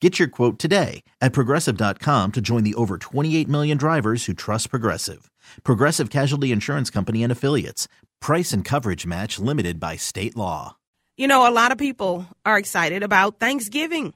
[0.00, 4.70] Get your quote today at progressive.com to join the over 28 million drivers who trust
[4.70, 5.28] Progressive.
[5.64, 7.88] Progressive Casualty Insurance Company and Affiliates.
[8.20, 10.76] Price and coverage match limited by state law.
[11.16, 14.14] You know, a lot of people are excited about Thanksgiving.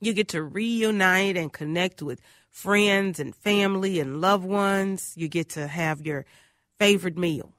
[0.00, 2.20] You get to reunite and connect with
[2.50, 5.12] friends and family and loved ones.
[5.16, 6.26] You get to have your
[6.80, 7.52] favorite meal.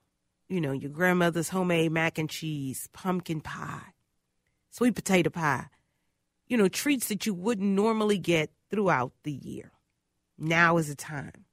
[0.49, 3.93] You know, your grandmother's homemade mac and cheese, pumpkin pie,
[4.69, 5.67] sweet potato pie
[6.49, 9.71] you know, treats that you wouldn't normally get throughout the year.
[10.37, 11.45] Now is the time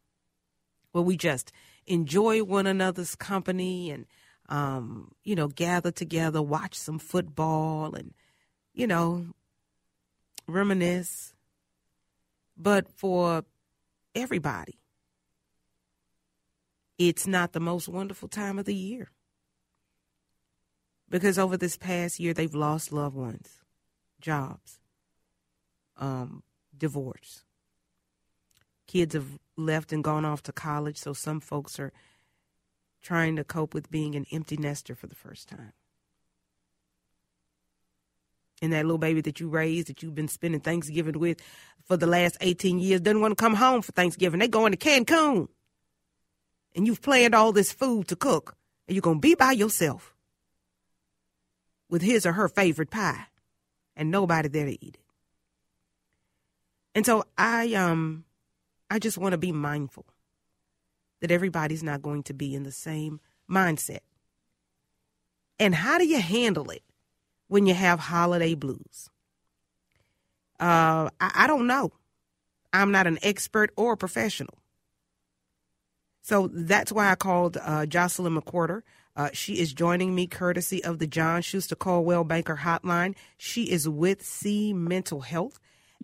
[0.93, 1.53] where we just
[1.87, 4.07] enjoy one another's company and,
[4.49, 8.15] um, you know, gather together, watch some football and,
[8.73, 9.27] you know,
[10.49, 11.35] reminisce.
[12.57, 13.45] But for
[14.15, 14.79] everybody,
[16.99, 19.11] it's not the most wonderful time of the year.
[21.11, 23.61] Because over this past year, they've lost loved ones,
[24.21, 24.81] jobs,
[25.99, 26.43] um,
[26.77, 27.45] divorce.
[28.87, 31.93] Kids have left and gone off to college, so some folks are
[33.03, 35.73] trying to cope with being an empty nester for the first time.
[38.63, 41.41] And that little baby that you raised, that you've been spending Thanksgiving with
[41.85, 44.39] for the last 18 years, doesn't want to come home for Thanksgiving.
[44.39, 45.49] They're going to Cancun.
[46.75, 50.15] And you've planned all this food to cook, and you're going to be by yourself
[51.89, 53.27] with his or her favorite pie,
[53.95, 55.06] and nobody there to eat it.
[56.97, 58.25] And so I um
[58.91, 60.07] I just want to be mindful
[61.21, 64.01] that everybody's not going to be in the same mindset.
[65.59, 66.83] And how do you handle it
[67.49, 69.11] when you have holiday blues?
[70.59, 71.93] Uh, I, I don't know.
[72.73, 74.59] I'm not an expert or a professional.
[76.23, 78.83] So that's why I called uh, Jocelyn McQuirter.
[79.15, 83.15] Uh, she is joining me courtesy of the John Schuster Coldwell Banker Hotline.
[83.37, 85.59] She is with See Mental Health.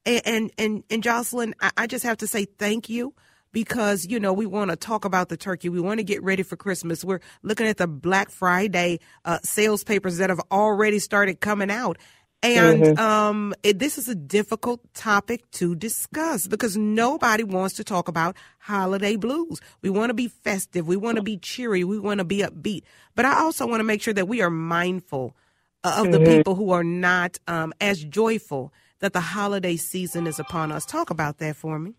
[0.04, 3.14] And and and, and Jocelyn, I, I just have to say thank you
[3.52, 5.68] because you know we want to talk about the turkey.
[5.68, 7.04] We want to get ready for Christmas.
[7.04, 11.98] We're looking at the Black Friday uh, sales papers that have already started coming out.
[12.44, 12.98] And mm-hmm.
[12.98, 18.36] um, it, this is a difficult topic to discuss because nobody wants to talk about
[18.58, 19.60] holiday blues.
[19.80, 20.88] We want to be festive.
[20.88, 21.84] We want to be cheery.
[21.84, 22.82] We want to be upbeat.
[23.14, 25.36] But I also want to make sure that we are mindful
[25.84, 26.10] of mm-hmm.
[26.10, 28.72] the people who are not um, as joyful
[29.02, 30.86] that the holiday season is upon us.
[30.86, 31.94] Talk about that for me.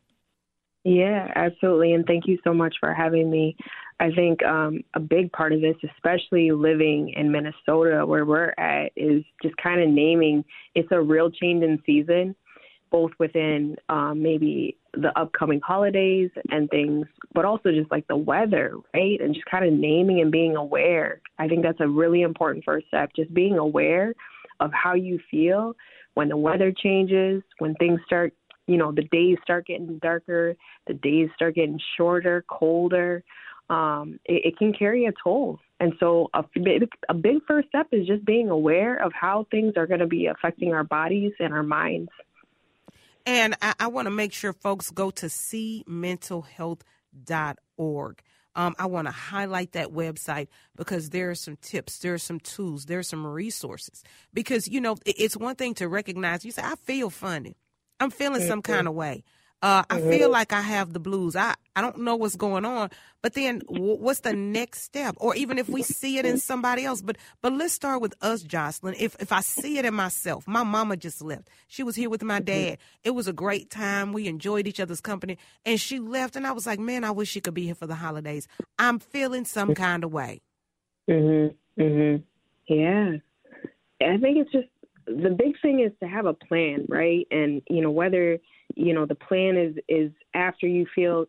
[0.86, 1.94] Yeah, absolutely.
[1.94, 3.56] And thank you so much for having me.
[4.00, 8.92] I think um, a big part of this, especially living in Minnesota where we're at,
[8.96, 10.44] is just kind of naming
[10.76, 12.36] it's a real change in season,
[12.90, 18.76] both within um, maybe the upcoming holidays and things, but also just like the weather,
[18.94, 19.20] right?
[19.20, 21.22] And just kind of naming and being aware.
[21.38, 24.14] I think that's a really important first step, just being aware
[24.60, 25.76] of how you feel
[26.14, 28.34] when the weather changes, when things start,
[28.68, 30.56] you know, the days start getting darker,
[30.88, 33.24] the days start getting shorter, colder.
[33.70, 35.60] Um, it, it can carry a toll.
[35.80, 39.74] And so a big, a big first step is just being aware of how things
[39.76, 42.12] are going to be affecting our bodies and our minds.
[43.26, 48.20] And I, I want to make sure folks go to cmentalhealth.org.
[48.56, 52.40] Um, I want to highlight that website because there are some tips, there are some
[52.40, 54.04] tools, there are some resources.
[54.34, 57.56] Because, you know, it's one thing to recognize, you say, I feel funny.
[58.00, 59.24] I'm feeling some kind of way.
[59.64, 60.32] Uh, I feel mm-hmm.
[60.34, 61.38] like I have the blues.
[61.38, 62.90] I, I don't know what's going on.
[63.22, 65.16] But then w- what's the next step?
[65.20, 67.02] Or even if we see it in somebody else.
[67.02, 68.96] But but let's start with us, Jocelyn.
[69.00, 71.48] If if I see it in myself, my mama just left.
[71.70, 72.72] She was here with my mm-hmm.
[72.72, 72.78] dad.
[73.06, 74.12] It was a great time.
[74.12, 75.38] We enjoyed each other's company.
[75.66, 77.88] And she left and I was like, man, I wish she could be here for
[77.88, 78.50] the holidays.
[78.78, 79.82] I'm feeling some mm-hmm.
[79.82, 80.42] kind of way.
[81.10, 81.56] Mhm.
[81.80, 82.24] Mhm.
[82.68, 83.12] Yeah.
[84.02, 84.68] I think it's just
[85.06, 87.28] the big thing is to have a plan, right?
[87.32, 88.38] And you know whether
[88.76, 91.26] you know the plan is is after you feel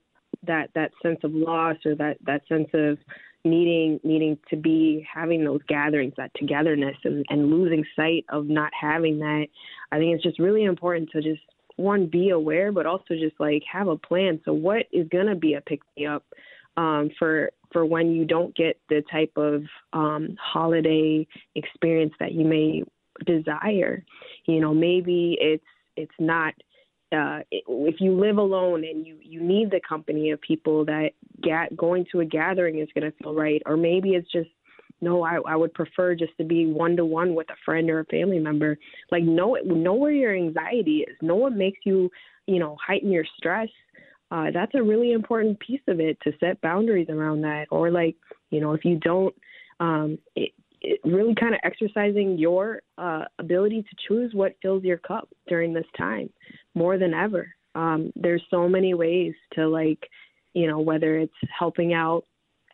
[0.47, 2.99] that that sense of loss or that that sense of
[3.44, 8.71] needing needing to be having those gatherings that togetherness and, and losing sight of not
[8.79, 9.47] having that
[9.93, 11.43] i think it's just really important to just
[11.77, 15.35] one be aware but also just like have a plan so what is going to
[15.35, 16.25] be a pick me up
[16.77, 19.62] um, for for when you don't get the type of
[19.93, 22.82] um, holiday experience that you may
[23.26, 24.05] desire
[24.46, 25.64] you know maybe it's
[25.96, 26.55] it's not
[27.14, 31.11] uh, if you live alone and you you need the company of people that
[31.43, 34.49] get going to a gathering is going to feel right, or maybe it's just
[35.00, 38.00] no, I, I would prefer just to be one to one with a friend or
[38.00, 38.78] a family member.
[39.11, 42.10] Like know know where your anxiety is, know what makes you
[42.46, 43.69] you know heighten your stress.
[44.31, 48.17] Uh, that's a really important piece of it to set boundaries around that, or like
[48.50, 49.34] you know if you don't
[49.81, 50.52] um, it,
[51.04, 55.86] really kind of exercising your uh, ability to choose what fills your cup during this
[55.96, 56.31] time
[56.75, 57.54] more than ever.
[57.75, 60.08] Um, there's so many ways to like,
[60.52, 62.25] you know, whether it's helping out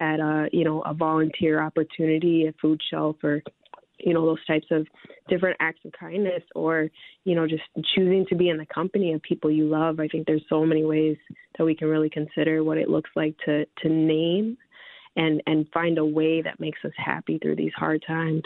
[0.00, 3.42] at a, you know, a volunteer opportunity, a food shelf, or
[4.04, 4.86] you know those types of
[5.28, 6.88] different acts of kindness or
[7.24, 7.62] you know just
[7.94, 10.84] choosing to be in the company of people you love i think there's so many
[10.84, 11.16] ways
[11.58, 14.56] that we can really consider what it looks like to to name
[15.16, 18.42] and and find a way that makes us happy through these hard times.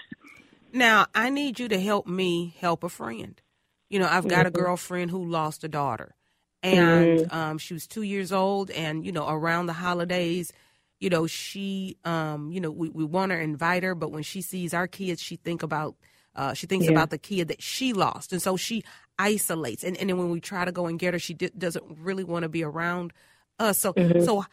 [0.73, 3.41] Now, I need you to help me help a friend.
[3.89, 4.49] You know, I've got mm-hmm.
[4.49, 6.17] a girlfriend who lost a daughter,
[6.63, 7.37] and mm-hmm.
[7.37, 8.71] um, she was two years old.
[8.71, 10.53] And you know, around the holidays,
[10.99, 14.41] you know, she, um, you know, we, we want to invite her, but when she
[14.41, 15.97] sees our kids, she think about,
[16.35, 16.93] uh, she thinks yeah.
[16.93, 18.83] about the kid that she lost, and so she
[19.19, 19.85] isolates.
[19.85, 22.25] And and then when we try to go and get her, she d- doesn't really
[22.25, 23.13] want to be around
[23.59, 23.79] us.
[23.79, 24.25] So mm-hmm.
[24.25, 24.45] so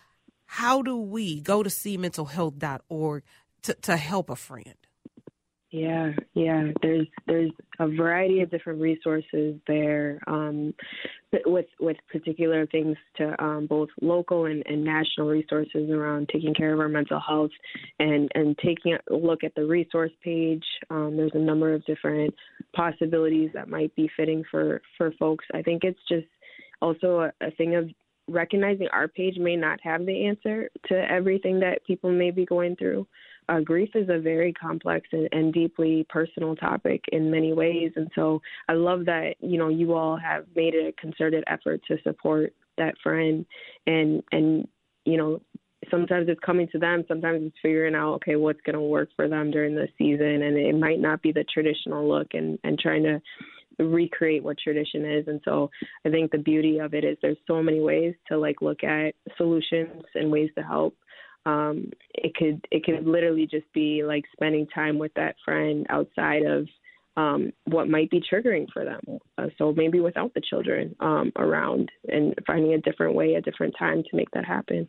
[0.55, 3.23] how do we go to cmentalhealth.org
[3.61, 4.75] to, to help a friend?
[5.69, 6.71] Yeah, yeah.
[6.81, 10.73] There's there's a variety of different resources there, um,
[11.45, 16.73] with with particular things to um, both local and, and national resources around taking care
[16.73, 17.51] of our mental health,
[17.99, 20.65] and and taking a look at the resource page.
[20.89, 22.35] Um, there's a number of different
[22.75, 25.45] possibilities that might be fitting for for folks.
[25.53, 26.27] I think it's just
[26.81, 27.89] also a, a thing of
[28.27, 32.75] recognizing our page may not have the answer to everything that people may be going
[32.75, 33.07] through.
[33.49, 38.09] Uh, grief is a very complex and, and, deeply personal topic in many ways, and
[38.15, 42.53] so I love that you know you all have made a concerted effort to support
[42.77, 43.45] that friend,
[43.87, 44.67] and and
[45.05, 45.41] you know
[45.89, 49.27] sometimes it's coming to them, sometimes it's figuring out okay what's going to work for
[49.27, 53.03] them during the season, and it might not be the traditional look, and and trying
[53.03, 53.21] to
[53.79, 55.27] recreate what tradition is.
[55.27, 55.69] And so
[56.05, 59.13] I think the beauty of it is there's so many ways to like look at
[59.37, 60.95] solutions and ways to help.
[61.45, 66.43] Um, it could it could literally just be like spending time with that friend outside
[66.43, 66.67] of
[67.17, 69.01] um, what might be triggering for them.
[69.37, 73.75] Uh, so maybe without the children um, around and finding a different way, a different
[73.77, 74.87] time to make that happen.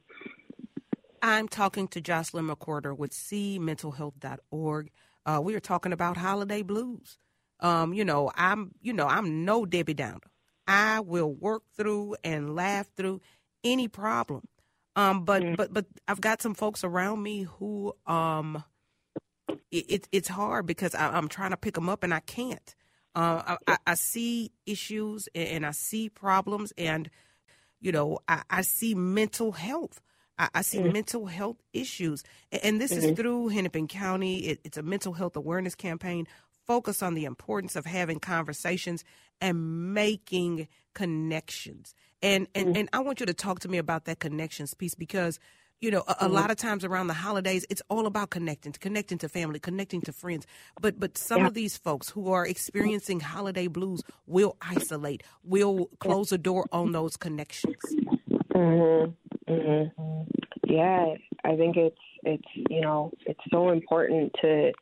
[1.22, 4.90] I'm talking to Jocelyn McQuirter with cmentalhealth.org.
[5.24, 7.18] Uh, we are talking about holiday blues.
[7.62, 10.18] Um, you know, I'm you know, I'm no Debbie Downer.
[10.66, 13.20] I will work through and laugh through
[13.64, 14.46] any problem.
[14.94, 15.56] Um, but mm.
[15.56, 18.62] but but I've got some folks around me who um,
[19.70, 22.74] it, it's hard because I, am trying to pick them up and I can't.
[23.14, 27.10] Uh, I, I, see issues and I see problems and
[27.78, 30.00] you know I, I see mental health
[30.38, 30.92] I, I see mm-hmm.
[30.92, 33.10] mental health issues, and, and this mm-hmm.
[33.10, 34.38] is through Hennepin County.
[34.38, 36.26] It, it's a mental health awareness campaign
[36.66, 39.04] focused on the importance of having conversations
[39.40, 41.94] and making connections.
[42.22, 42.76] And and, mm-hmm.
[42.76, 45.38] and I want you to talk to me about that connections piece because
[45.82, 46.34] you know, a, a, mm-hmm.
[46.34, 50.12] lot of times around the holidays, it's all about connecting, connecting to family, connecting to
[50.12, 50.46] friends.
[50.80, 51.48] But but some yeah.
[51.48, 56.92] of these folks who are experiencing holiday blues will isolate, will close the door on
[56.92, 57.74] those connections.
[58.54, 59.14] Mhm.
[59.48, 60.26] Mhm.
[60.68, 61.14] Yeah,
[61.44, 64.72] I think it's it's you know it's so important to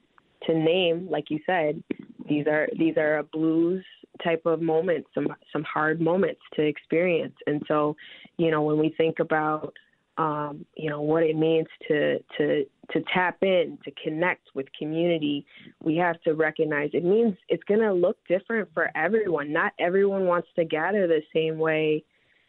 [0.44, 1.82] to name, like you said,
[2.28, 3.84] these are these are a blues
[4.22, 7.34] type of moments, some some hard moments to experience.
[7.46, 7.96] And so,
[8.36, 9.74] you know, when we think about
[10.20, 15.46] um, you know what it means to to to tap in to connect with community
[15.82, 20.26] we have to recognize it means it's going to look different for everyone not everyone
[20.26, 22.04] wants to gather the same way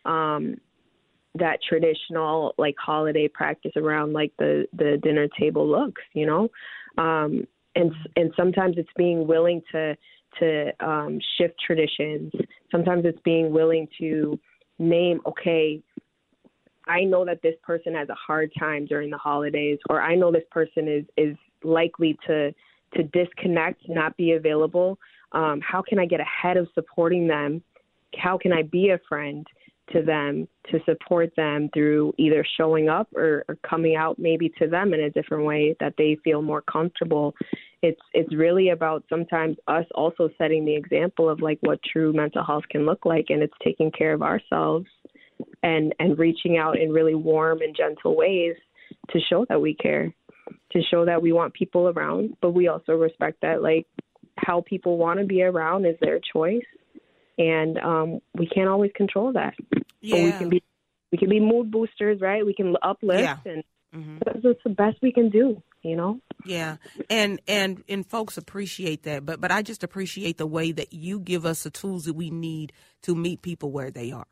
[0.06, 0.56] um,
[1.36, 6.50] that traditional like holiday practice around like the the dinner table looks you know
[6.98, 9.96] um, and and sometimes it's being willing to
[10.40, 12.32] to um, shift traditions
[12.72, 14.40] sometimes it's being willing to
[14.80, 15.82] name okay
[16.88, 20.32] I know that this person has a hard time during the holidays, or I know
[20.32, 22.52] this person is is likely to
[22.96, 24.98] to disconnect, not be available.
[25.32, 27.64] Um, how can I get ahead of supporting them?
[28.18, 29.48] How can I be a friend
[29.94, 34.68] to them to support them through either showing up or, or coming out maybe to
[34.68, 37.34] them in a different way that they feel more comfortable?
[37.82, 42.44] It's it's really about sometimes us also setting the example of like what true mental
[42.44, 44.88] health can look like, and it's taking care of ourselves
[45.64, 48.56] and and reaching out in really warm and gentle ways
[49.10, 50.14] to show that we care
[50.72, 53.88] to show that we want people around but we also respect that like
[54.38, 56.62] how people want to be around is their choice
[57.38, 59.54] and um we can't always control that
[60.02, 60.16] yeah.
[60.16, 60.64] but we can be
[61.12, 63.38] we can be mood boosters right we can uplift yeah.
[63.46, 63.64] and
[63.96, 64.18] mm-hmm.
[64.26, 66.78] that's the best we can do you know yeah
[67.10, 71.20] and and and folks appreciate that but but i just appreciate the way that you
[71.20, 72.72] give us the tools that we need
[73.02, 74.28] to meet people where they are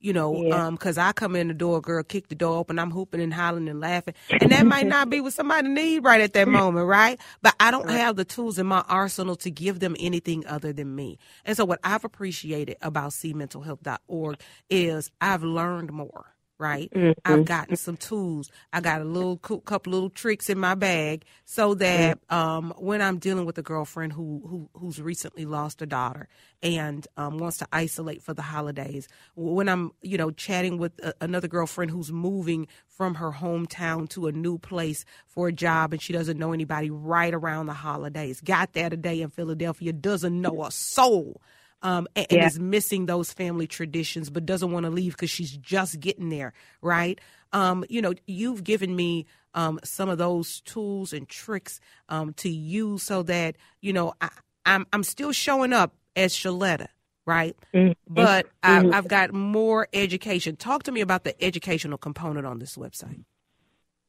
[0.00, 0.66] you know, yeah.
[0.66, 3.32] um, cause I come in the door, girl, kick the door open, I'm hooping and
[3.32, 4.14] hollering and laughing.
[4.30, 7.20] And that might not be what somebody need right at that moment, right?
[7.42, 10.94] But I don't have the tools in my arsenal to give them anything other than
[10.94, 11.18] me.
[11.44, 16.90] And so what I've appreciated about cmentalhealth.org is I've learned more right?
[16.90, 17.12] Mm-hmm.
[17.24, 18.50] I've gotten some tools.
[18.72, 22.34] I got a little couple little tricks in my bag so that mm-hmm.
[22.34, 26.28] um, when I'm dealing with a girlfriend who, who who's recently lost a daughter
[26.62, 31.14] and um, wants to isolate for the holidays, when I'm you know chatting with a,
[31.20, 36.00] another girlfriend who's moving from her hometown to a new place for a job and
[36.00, 40.64] she doesn't know anybody right around the holidays, got there today in Philadelphia, doesn't know
[40.64, 41.40] a soul
[41.82, 42.38] um, and, yeah.
[42.38, 46.28] and, is missing those family traditions, but doesn't want to leave because she's just getting
[46.28, 46.52] there,
[46.82, 47.20] right?
[47.52, 52.48] Um, you know, you've given me um, some of those tools and tricks um, to
[52.48, 54.32] use so that you know I, am
[54.66, 56.88] I'm, I'm still showing up as Shaletta,
[57.24, 57.56] right?
[57.74, 57.92] Mm-hmm.
[58.08, 58.92] But mm-hmm.
[58.92, 60.56] I, I've got more education.
[60.56, 63.24] Talk to me about the educational component on this website.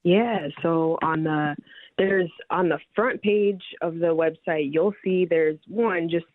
[0.03, 1.55] Yeah, so on the
[1.97, 6.25] there's on the front page of the website, you'll see there's one just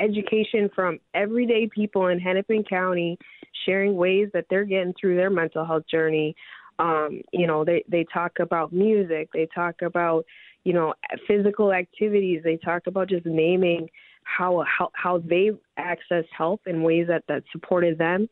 [0.00, 3.18] education from everyday people in Hennepin County
[3.66, 6.34] sharing ways that they're getting through their mental health journey.
[6.78, 10.24] Um, you know, they, they talk about music, they talk about,
[10.64, 10.94] you know,
[11.26, 13.88] physical activities, they talk about just naming
[14.22, 18.28] how how how they access help in ways that, that supported them.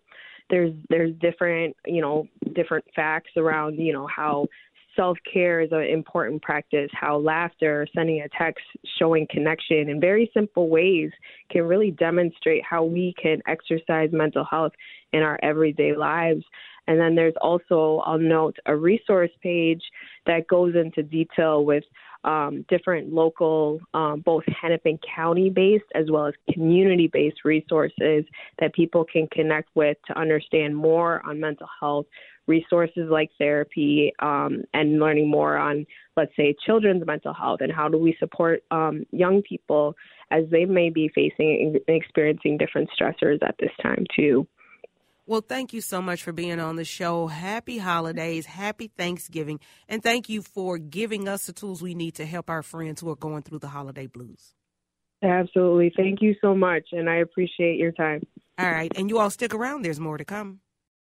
[0.51, 4.47] There's there's different, you know, different facts around, you know, how
[4.97, 8.65] self care is an important practice, how laughter, sending a text,
[8.99, 11.11] showing connection in very simple ways
[11.51, 14.73] can really demonstrate how we can exercise mental health
[15.13, 16.45] in our everyday lives.
[16.89, 19.83] And then there's also, I'll note, a resource page
[20.27, 21.85] that goes into detail with
[22.25, 28.25] um, different local, um, both Hennepin County based as well as community based resources
[28.59, 32.07] that people can connect with to understand more on mental health,
[32.47, 35.87] resources like therapy um, and learning more on,
[36.17, 39.95] let's say, children's mental health and how do we support um, young people
[40.31, 44.47] as they may be facing and experiencing different stressors at this time, too.
[45.29, 47.27] Well, thank you so much for being on the show.
[47.27, 52.25] Happy holidays, happy Thanksgiving, and thank you for giving us the tools we need to
[52.25, 54.55] help our friends who are going through the holiday blues.
[55.23, 55.93] Absolutely.
[55.97, 58.23] Thank you so much, and I appreciate your time.
[58.57, 60.61] All right, and you all stick around, there's more to come.